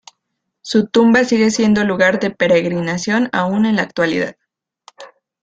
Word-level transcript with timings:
Su 0.63 0.87
tumba 0.87 1.23
sigue 1.25 1.51
siendo 1.51 1.83
lugar 1.83 2.19
de 2.19 2.31
peregrinación 2.31 3.29
aún 3.31 3.67
en 3.67 3.75
la 3.75 3.83
actualidad. 3.83 4.35